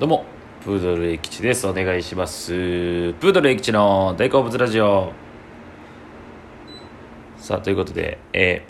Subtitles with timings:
[0.00, 0.24] どうも、
[0.64, 1.66] プードル駅地です。
[1.66, 2.52] お願いします。
[2.52, 5.12] プードル駅地の大好物ラジオ。
[7.36, 8.66] さあ、ということで、え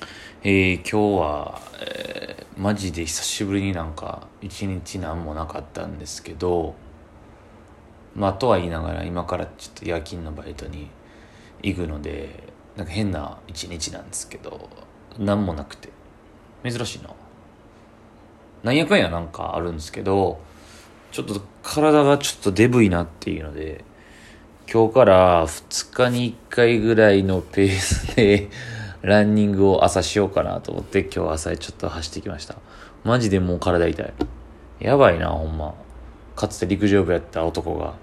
[0.00, 0.06] ー
[0.44, 6.74] えー今日は、えーマジで久しぶりになんか、一日何もなかったんですけど、
[8.14, 10.88] まあ、とは言いながら、今からちょっと夜勤のバイトに
[11.62, 12.44] 行くので、
[12.76, 14.70] なんか変な一日なんですけど、
[15.18, 15.90] 何もなくて、
[16.62, 17.10] 珍しいな。
[18.64, 20.40] なんやかんやなんかあるんですけど、
[21.12, 23.84] ちょっと体がちょっとデブいなっていうので、
[24.72, 28.48] 今日から2日に1回ぐらいのペースで
[29.02, 32.56] ランニングを朝しようかなと思って今日朝ちょっと走ってきました。
[33.04, 34.12] マジでもう体痛い。
[34.80, 35.74] やばいな、ほんま。
[36.34, 37.94] かつて陸上部やった男が、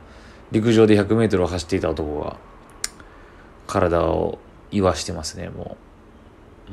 [0.52, 2.38] 陸上で100メートルを走っていた男が、
[3.66, 4.38] 体を
[4.70, 5.91] 言わしてますね、もう。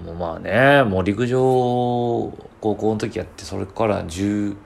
[0.05, 1.38] もうまあね、もう陸上、
[2.61, 4.57] 高校の時やって、それから10、ま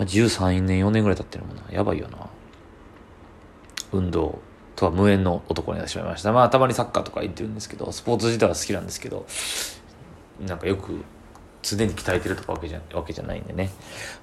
[0.00, 1.62] あ、13年、4年ぐらい経ってるもんな。
[1.70, 2.18] やばいよな。
[3.92, 4.38] 運動
[4.76, 6.32] とは無縁の男になってしまいました。
[6.32, 9.26] まあ、たまにサッカーとか言ってるんですけど、スポーツ自体は好きなんですけど、
[10.46, 11.04] なんかよく、
[11.62, 13.70] 常に鍛えてるとかわけじゃわけじゃないんでね。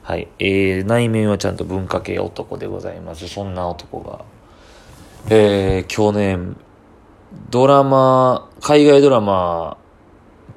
[0.03, 0.27] はい。
[0.39, 3.29] えー、内面はちゃんと文化系男でございます。
[3.29, 4.25] そんな男が。
[5.29, 6.57] えー、去年、
[7.49, 9.77] ドラマ、海外ドラマ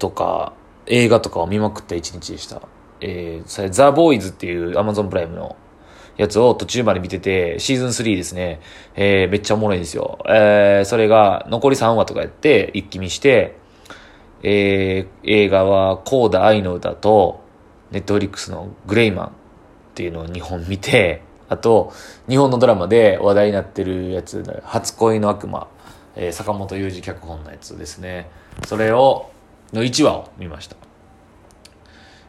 [0.03, 0.53] とか
[0.87, 2.61] 映画とかを見まくった一日でした。
[3.01, 5.55] えー、それザ・ボーイズっていう Amazon プライムの
[6.17, 8.61] やつを途中まで見てて、シーズン3ですね。
[8.97, 10.19] えー、めっちゃおもろいんですよ。
[10.29, 13.57] えー、それが残り3話とかやって一気見して、
[14.43, 17.45] えー、映画はコーダ愛の歌と、
[17.93, 19.31] ネットフリックスのグレイマンっ
[19.95, 21.93] ていうのを2本見て、あと、
[22.29, 25.69] 日本のドラマで話題になってるやつ、初恋の悪魔、
[26.17, 28.29] えー坂本雄二脚本のやつですね。
[28.67, 29.32] それを、
[29.73, 30.77] の1話を見ました。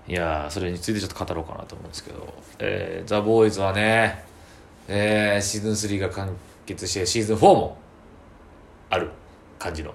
[0.07, 4.23] いやー、それについてちょっと語ろうかなと思うんですけど、えー、ザ・ボーイズはね、
[4.87, 7.77] えー、シーズン3が完結して、シーズン4も
[8.89, 9.11] ある
[9.59, 9.93] 感じの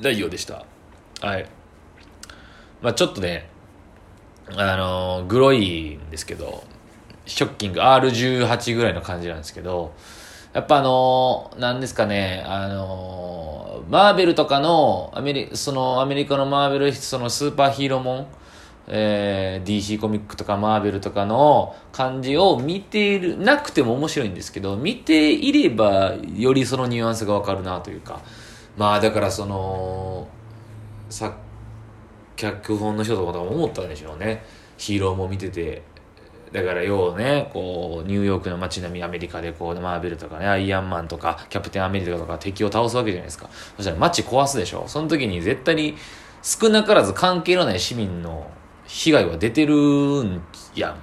[0.00, 0.64] 内容でした。
[1.20, 1.46] はい。
[2.80, 3.48] まあちょっとね、
[4.56, 6.64] あのーグロいんですけど、
[7.26, 9.94] ショッキング R18 ぐらいの感じなんですけど、
[10.52, 13.51] やっぱあのーなんですかね、あのー
[13.88, 18.26] マーベルとかの、アメリ、そのアメリカのマーベル、そのスーパーヒーローもん、
[18.88, 28.20] えー DC コミックとかマーベルとかの感じを見ている、なくても面白いんですけど、見ていればよりそのニュアンスがわかるなというか、
[28.76, 30.28] まあだからその、
[31.10, 31.34] さ
[32.36, 34.44] 脚本の人とかも思ったんでしょうね。
[34.78, 35.82] ヒーローも見てて、
[36.52, 43.48] だから要ね、こう、ニューヨークの街並みアメリカでこう、マーベルとかね、アイアンマンとか、キャプテンアメリカとか敵を倒すわけじゃないですか。
[43.76, 44.84] そしたら街壊すでしょ。
[44.86, 45.96] その時に絶対に
[46.42, 48.50] 少なからず関係のない市民の
[48.84, 50.42] 被害は出てるん
[50.74, 50.96] やん。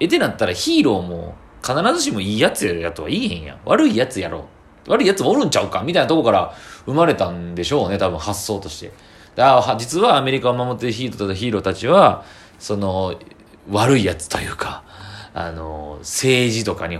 [0.00, 3.58] えてなったらヒーローも必ずしもいいやつやとは言えへんやん。
[3.64, 4.48] 悪いやつやろ。
[4.88, 5.82] 悪いやつもおるんちゃうか？
[5.82, 6.52] みたいなとこから
[6.86, 8.92] 生まれたんでしょうね、多分発想として。
[9.36, 12.24] だから実はアメリカを守ってるヒーローたちは、
[12.58, 13.14] その、
[13.70, 14.82] 悪いやつというか、
[15.32, 16.98] あの、政治とかに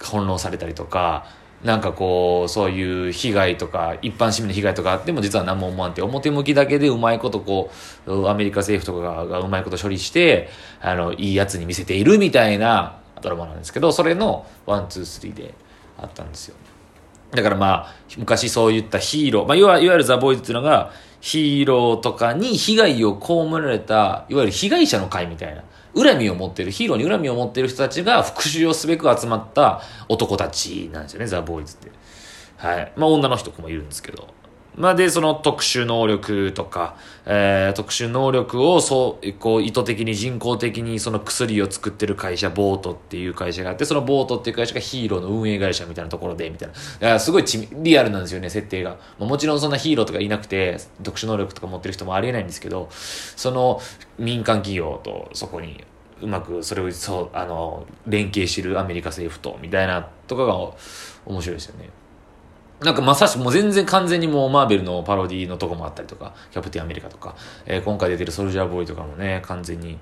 [0.00, 1.26] 翻弄されたりとか、
[1.62, 7.70] なんかこう、そういう被害とか、一般市民の被害とかあっても実は何も思わんって、表向きだけでうまいことこ
[8.06, 10.50] う、アメリカ政府とかがうまいこと処理して、
[10.82, 15.54] あの、いいやつに見せているみたいなドラマなんですけど、それの one、two、three で
[15.96, 16.56] あったんですよ。
[17.30, 25.64] だからまあ、昔そういったヒーロー、まあ、いわゆるザ・ボーイズっていうのが、ヒーローとかに被害を被られた、いわゆる被害者の会みたいな、
[25.96, 31.90] 恨みを持ってる、ヒーローに恨みを持ってる人たちが復讐をすべく集まった男たちなんですよね、ザ・ボーイズって。
[32.56, 32.92] はい。
[32.96, 34.28] まあ、女の人もいるんですけど。
[34.76, 36.96] まあ、で、その特殊能力とか、
[37.26, 46.74] えー、特殊能力を、そう、こう、意図的に人工的にその薬を作ってる会社、ボートっていう会社があって、そのボートっていう会社がヒーローの運営会社みたいなところで、みたいな。
[46.74, 48.98] だからすごいちリアルなんですよね、設定が。
[49.18, 53.80] まあ、もちろんそんなヒーローとかいなくて、特殊能力とか持ってる人もありえないんですけど、その
[54.18, 55.84] 民間企業とそこに、
[56.20, 60.54] うまくそれをそうあの連携してるアメリカ政府とみたいなとかが
[61.26, 61.90] 面白いですよね。
[62.84, 67.34] なんかまさしくもう全然完全にもうマーベルのパロディのとこもあったりとか、キャプテンアメリカとか、
[67.66, 69.98] えー今回出てるソルジャーボーイとかもね、完全に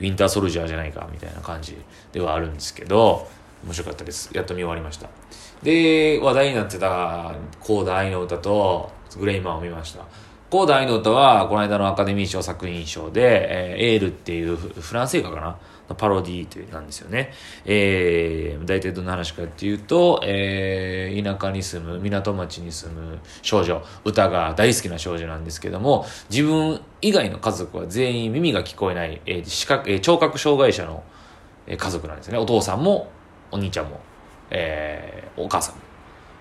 [0.00, 1.76] ウィンターソルジャーじゃないかみたいな感じ
[2.12, 3.26] ではあるんですけど、
[3.64, 4.30] 面白かったです。
[4.34, 5.08] やっと見終わりました。
[5.62, 10.04] で、話題になってたコーダ愛の歌とグレイマンを見ました。
[10.48, 15.58] コーダ愛の歌は、この間のアカデミー賞作品賞で、えーエールっていうフランス映画かな？
[15.88, 17.32] のパロディーというなんですよね。
[17.64, 31.02] えー、大体どんな話かっていうと、えー、田舎に住む、港町に住む少女、歌が大好きな少女なんですけども、自分以外の家族は全員耳が聞こえない、えー視覚、えー聴覚障害者の、
[31.68, 32.38] 家族なんですね。
[32.38, 33.10] お父さんも、
[33.50, 34.00] お兄ちゃんも、
[34.50, 35.85] えーお母さんも。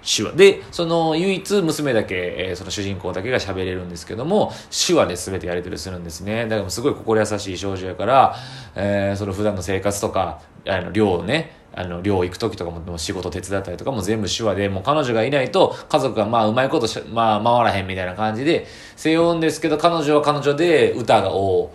[0.05, 0.33] 手話。
[0.33, 4.53] で、その唯一娘だけ、えーその主人公だけが喋れるんですけども、
[4.87, 6.45] 手話で全てやり取りするんですね。
[6.47, 8.35] だからすごい心優しい少女やから、
[8.75, 18.65] えーその普段の生活とか、あの、寮ね、あの、寮行く時とかもも仕事手伝ったりとかも全部手話で、もう彼女がいないと家族がまあうまいこと、まあ回らへんみたいな感じで
[18.95, 21.73] 背負うんですけど、彼女は彼女で歌がを、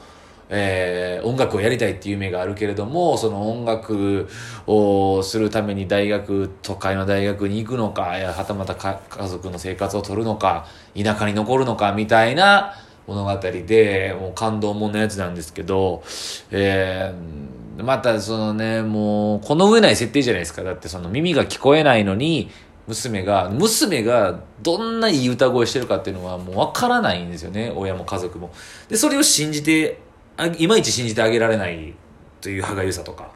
[0.50, 4.28] えー音楽をやりたいっていう夢があるけれども、その音楽
[4.66, 10.66] をするために大学、都会の大学に行くのか、やはたまた家族の生活を取るのか、
[11.00, 12.74] 田舎に残るのか、みたいな
[13.06, 16.02] 物語で、もう感動もんのやつなんですけど、
[16.50, 20.62] えーまたそのね、もう、この上ない設定じゃないですか。
[20.62, 22.50] だってその耳が聞こえないのに、
[22.86, 27.72] 娘が、娘がどんないい歌声してるかっていうのはもうわからないんですよね。
[27.74, 28.50] 親も家族も。
[28.88, 29.98] で、それを信じて、
[30.46, 31.94] いまいち信じてあげられない
[32.40, 33.32] という歯がゆさとか、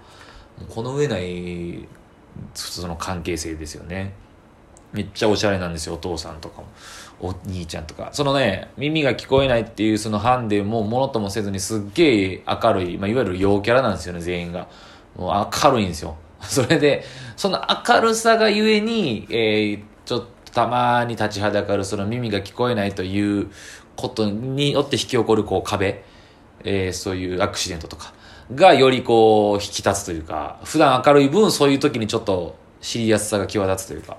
[0.69, 1.87] この上ない、
[2.55, 4.15] その関係性ですよね。
[4.93, 6.69] めっちゃおしゃれなんですよ、お父さんとかも。
[7.21, 8.11] お兄ちゃんとか。
[8.12, 14.69] そのね、耳が聞こえないっていうそのハンデもものともせずにすっげえ明るい、まあ、いわゆる陽キャラなんですよね、全員が。
[15.17, 16.17] もう明るいんですよ。
[16.41, 17.05] それで、
[17.37, 23.51] その明るさがゆえに、えーちょっとたまに立ちはだかるその耳が聞こえないという
[23.97, 26.05] ことによって引き起こるこう壁、
[26.64, 28.12] えーそういうアクシデントとか
[28.55, 34.19] がよりこう引き立つというか、普段明るい分そういう時にちょっと知りやすさが際立つというか、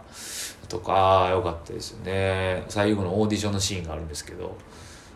[0.67, 2.63] とか、良かったですよね。
[2.69, 4.57] 最後のオーディションのシーンがあるんですけど、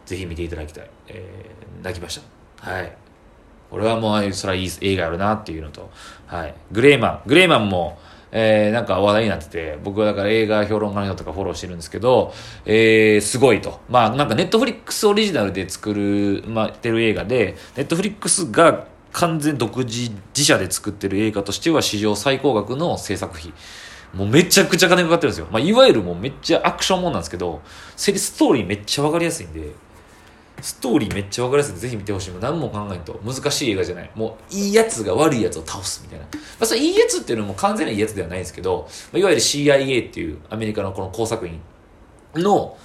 [0.05, 0.89] ぜひ見ていただきたい。
[1.07, 2.19] えー泣きまし
[2.61, 2.71] た。
[2.71, 2.95] はい。
[3.71, 5.89] これはもう、それはいい映画やるなっていうのと、
[6.27, 6.53] はい。
[6.71, 7.21] グレーマン。
[7.25, 7.97] グレーマンも、
[8.31, 12.33] えーなんか話題になってて、僕はだから映画評論家の人とかフォローしてるんですけど、
[12.65, 13.79] えーすごいと。
[13.89, 23.53] まあ、なんかネットフリックスオリジナルで作る、まあ、てる映画で、ネットフリックスが完全独自自社で作ってる映画としては史上最高額の制作費。
[24.13, 25.47] もうめちゃくちゃ金かかってるんですよ。
[25.51, 27.61] まあ、いわゆるもうめっちゃアクションもんなんですけど、
[27.95, 29.71] セリストーリーめっちゃわかりやすいんで、
[30.61, 32.31] ストーリーめっちゃわかりやすいんで、ぜひ見てほしい。
[32.31, 33.19] もう何も考えんと。
[33.23, 34.11] 難しい映画じゃない。
[34.15, 36.25] もう、いいやつが悪いやつを倒すみたいな。
[36.25, 41.59] まあ、それいいやつっていうのも完全ないいやつではないんですけど、まあ、いわゆる CIA っていうアメリカのこの工作員
[42.35, 42.77] の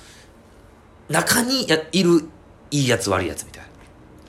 [1.08, 2.28] 中にやいる
[2.70, 3.74] いいやつ悪いやつみたいな。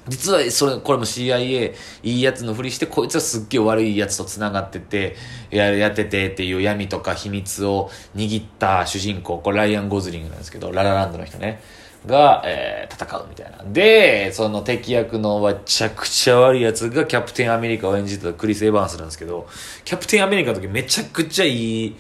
[0.08, 5.16] 実はそれこれも CIA いいやつのふりしてこいつはすっげえ悪いやつと繋がってて
[5.50, 11.62] ややっててっていう闇とか秘密を握った主人公これライアン・ゴズリングなんですけどララランドの人ね
[12.06, 13.62] が、えー戦うみたいな。
[13.66, 19.48] でその敵役のめちゃくちゃ悪いやつがキャプテンアメリカを演じてたクリス・エヴァンスなんですけど
[19.84, 21.96] キャプテンアメリカの時めちゃくちゃいい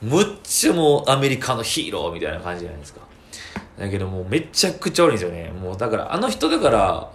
[0.00, 3.00] むっちゃもうアメリカのヒーローみたいな感じじゃないですか。
[3.78, 5.50] だけどもうめちゃくちゃ悪いんですよね。
[5.50, 7.10] もうだからあの人だから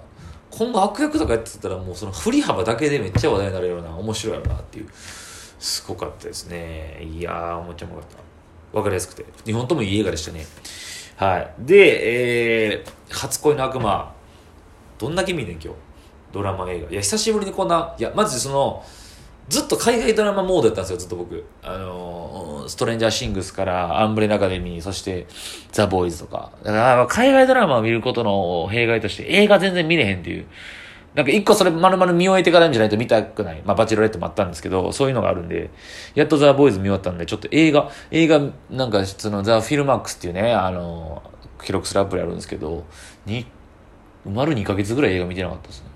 [0.51, 7.01] 今後悪役とかやってたらもうその振り幅だけでめっちゃ話題になるような面白いよなっていうすごかったですね。
[7.01, 8.05] いやーめっちゃうまかっ
[8.71, 8.77] た。
[8.77, 9.25] わかりやすくて。
[9.45, 10.45] 日本ともいい映画でしたね。
[11.17, 11.53] はい。
[11.59, 14.13] でえー、初恋の悪魔。
[14.97, 15.79] どんだけ見んねん今日。
[16.31, 16.91] ドラマ映画。
[16.91, 18.83] いや久しぶりにこんないやまずその
[19.49, 21.45] ずっと海外ドラマモードやったんですよずっと僕。
[21.61, 25.27] あのーストレンジャーシングスからアンブレナアカデミーそして
[25.73, 26.51] ザ・ボーイズとか。
[26.63, 30.45] だから海外ドラマを見ることの弊害として映画全然見れへんっていう。
[31.15, 33.61] なんか一個それ丸々見終えてからじゃないと見たくない。
[33.65, 35.69] まあバチロレットもあったんですけど、そういうのがあるんで、
[36.15, 41.21] やっとザ・ボーイズ見終わったんで、ちょっと映画、映画、なんかそのザ・フィルマックスっていうね、あの、
[41.63, 42.83] 記録するアプリあるんですけど、
[43.25, 43.45] に、
[44.25, 45.89] 丸2ヶ月ぐらい映画見てなかったですね。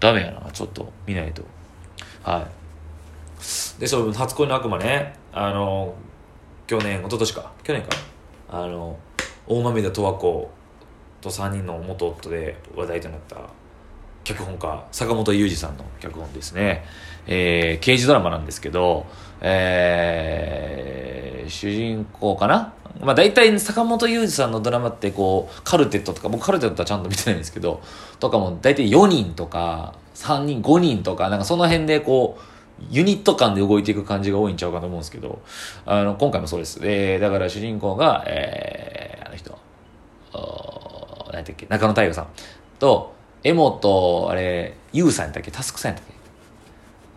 [0.00, 1.42] ダメやな、ちょっと見ないと。
[2.22, 3.80] はい。
[3.80, 5.94] で、そう、初恋の悪魔ね、あの、
[6.66, 7.88] 去年、一昨年か、去年か、
[8.48, 8.98] あの、
[9.46, 10.50] 大豆田十和子
[11.20, 13.36] と3人の元夫で話題となった
[14.24, 16.84] 脚本家、坂本雄二さんの脚本ですね。
[17.26, 19.06] えー、刑事ドラマなんですけど、
[19.40, 22.72] えー、主人公かな？
[23.00, 27.82] まあ大体坂本雄二さんのドラマってこう、カルテットとか、僕カルテットはちゃんと見てないんですけど、
[28.18, 32.42] とかも大体4人とか、3人、5人とか、なんかその辺でこう、
[32.90, 35.40] ユニット間で動いていく感じが多いんちゃうかと思うんですけど、
[35.86, 36.80] あの、今回もそうです。
[36.82, 39.58] えー、だから主人公が、えー、あの人、
[41.28, 42.26] 何やったっけ、中野太陽さん
[42.78, 43.13] と、
[43.44, 45.50] 江本、あれ、優さんやったっけ？
[45.50, 46.14] タスクさんやったっけ？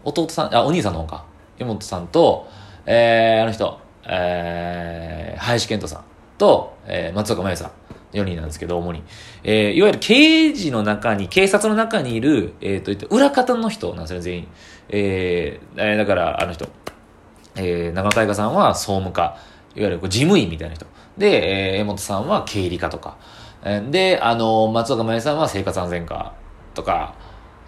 [0.03, 1.25] 弟さん、あ、お兄さんの方か。
[1.57, 2.47] 江本さんと、
[2.85, 6.03] えー、あの人、えー、林健人さん
[6.37, 7.71] と、えー、松岡茉優さん。
[8.13, 9.03] 4人なんですけど、主に。
[9.43, 14.47] えー、いわゆる刑事の中に、警察の中にいる、えっ、と、裏方の人なんですよね、全員。
[14.89, 16.67] えー、だから、あの人、
[17.55, 19.37] えー、中野大河さんは総務課、
[19.75, 20.85] いわゆる事務員みたいな人。
[21.17, 23.17] で、えー、江本さんは経理課とか。
[23.89, 26.33] で、あの、松岡茉優さんは生活安全課
[26.73, 27.15] とか、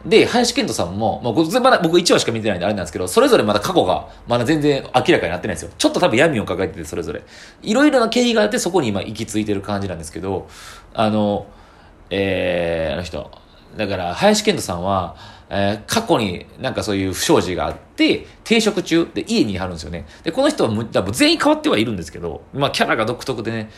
[0.06, 5.72] で、林健人さんも、まあ、僕まだ僕1話しか見てないんであれなんですけど、それぞれまだ過去が、まだ全然明らかになってないんですよ。
[5.77, 7.22] ちょっと多分闇を抱えてて、それぞれ。
[7.62, 10.48] いろいろな経緯があって、そこに今行き着いてる感じなんですけど、
[10.94, 11.48] あの、
[12.10, 13.29] えー、あの人、
[13.75, 15.15] だから、林健人さんは、
[15.50, 20.06] えー、過去になんかそういう不祥事があって、定職中で家にいはるんですよね。
[20.24, 23.70] で、この人は多分全員変わってはいるんですけど、まあキャラが独特でね、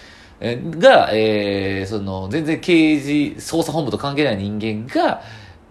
[0.41, 5.21] が、えー、その、全然刑事、捜査本部と関係ない人間が、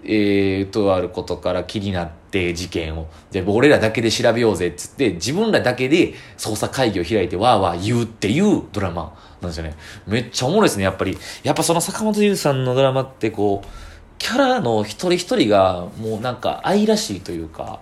[0.05, 9.75] えー、とあることから気になって事件を、じゃ俺らだけで調べようぜっつって、自分らだけで捜査会議を開いてわーわー言うっていうドラマなんですよね。
[10.07, 11.19] めっちゃおもろいですね、やっぱり。
[11.43, 13.69] やっぱその坂本龍さんのドラマってこう、
[14.19, 17.81] キャラの一人一人がもうなんか愛らしいというか、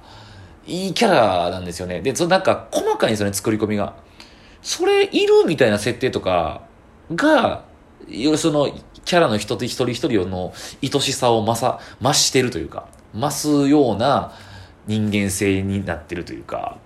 [0.66, 2.00] いいキャラなんですよね。
[2.00, 3.94] で、そのなんか細かいんですよね、作り込みが。
[4.62, 6.62] それいるみたいな設定とか
[7.14, 7.64] が、
[8.36, 8.70] その
[9.04, 14.32] キャラの人一人一人の愛しさを増さ、増してるというか、増すような
[14.86, 16.78] 人間性になってるというか、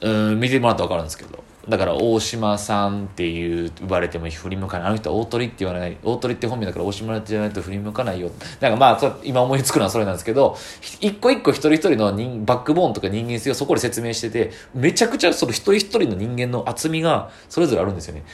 [0.00, 1.42] うん、見てもらったわかるんですけど。
[1.68, 4.88] だから大島さんっていう呼ばれても振り向かない。
[4.88, 5.96] あの人は大鳥って言わない。
[6.02, 8.32] 大鳥って本名だから大島じゃないと振り向かないよ。
[8.60, 10.56] なんかまあ今思いつくのはそれなんですけど
[11.00, 18.24] 一個一個一人一人の人バックボーンとか人間性をそこで説明しててめちゃくちゃその一人一人の人間の厚みがそれぞれあるんですよね。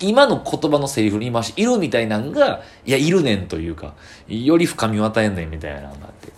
[0.00, 3.94] 今の言葉のセリフに回しいるみたいなんがいやいるねんというか
[4.28, 6.32] より深みを与えんねんみたいなのがあって。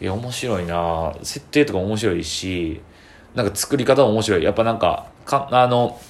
[0.00, 1.14] いや面白いな。
[1.22, 2.80] 設定とか面白いし
[3.34, 4.42] なんか作り方も面白い。
[4.44, 6.00] やっぱなんかか、あの、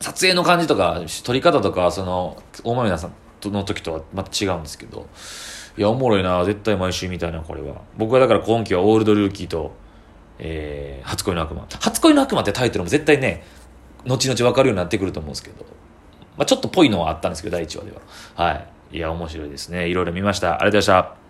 [0.00, 3.12] 撮影の感じとか、撮り方とか、その、大豆田さん
[3.52, 5.06] の時とはまた違うんですけど、
[5.78, 6.44] いや、おもろいな。
[6.44, 7.82] 絶対毎週見たいな、これは。
[7.96, 9.74] 僕はだから今期はオールドルーキーと、
[10.38, 11.66] えー、初恋の悪魔。
[11.80, 13.44] 初恋の悪魔ってタイトルも絶対ね、
[14.06, 15.64] 後々分かるようになってくると思うんですけど、
[16.36, 18.00] まあちょっとぽいのはあったんですけど、第1話では。
[18.34, 18.52] は
[18.92, 18.96] い。
[18.96, 19.88] いや、面白いですね。
[19.88, 20.54] いろいろ見ました。
[20.54, 21.23] ありがとうございました。